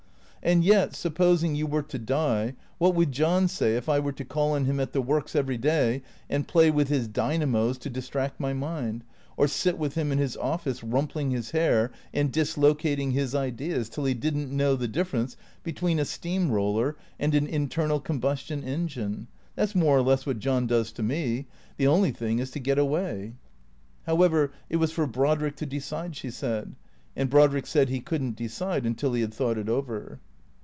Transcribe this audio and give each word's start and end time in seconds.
And 0.43 0.63
yet, 0.63 0.95
supposing 0.95 1.53
you 1.53 1.67
were 1.67 1.83
to 1.83 1.99
die, 1.99 2.55
what 2.79 2.95
would 2.95 3.11
John 3.11 3.47
say 3.47 3.75
if 3.77 3.87
I 3.87 3.99
were 3.99 4.11
to 4.13 4.25
call 4.25 4.53
on 4.53 4.65
him 4.65 4.79
at 4.79 4.91
the 4.91 4.99
works 4.99 5.35
every 5.35 5.59
day, 5.59 6.01
and 6.31 6.47
play 6.47 6.71
with 6.71 6.87
his 6.87 7.07
dynamos 7.07 7.77
to 7.77 7.91
distract 7.91 8.39
my 8.39 8.51
mind, 8.51 9.03
or 9.37 9.47
sit 9.47 9.77
with 9.77 9.93
him 9.93 10.11
in 10.11 10.17
his 10.17 10.35
office 10.35 10.83
rumpling 10.83 11.29
his 11.29 11.51
hair, 11.51 11.91
and 12.11 12.31
dislocating 12.31 13.11
his 13.11 13.35
ideas 13.35 13.87
till 13.87 14.05
he 14.05 14.15
didn't 14.15 14.51
know 14.51 14.75
the 14.75 14.87
difference 14.87 15.37
between 15.61 15.99
a 15.99 16.05
steam 16.05 16.49
roller 16.49 16.97
and 17.19 17.35
an 17.35 17.45
internal 17.45 17.99
combustion 17.99 18.63
engine? 18.63 19.27
That's 19.55 19.75
more 19.75 19.95
or 19.95 20.01
less 20.01 20.25
what 20.25 20.39
John 20.39 20.65
does 20.65 20.91
to 20.93 21.03
me. 21.03 21.45
The 21.77 21.85
only 21.85 22.09
thing 22.11 22.39
is 22.39 22.49
to 22.51 22.59
get 22.59 22.79
away." 22.79 23.35
However, 24.07 24.51
it 24.71 24.77
was 24.77 24.91
for 24.91 25.05
Brodrick 25.05 25.55
to 25.57 25.67
decide, 25.67 26.15
she 26.15 26.31
said. 26.31 26.75
And 27.15 27.29
Brod 27.29 27.53
rick 27.53 27.67
said 27.67 27.89
he 27.89 27.99
could 28.01 28.23
n't 28.23 28.35
decide 28.35 28.87
until 28.87 29.13
he 29.13 29.21
had 29.21 29.35
thought 29.35 29.59
it 29.59 29.69
over. 29.69 30.19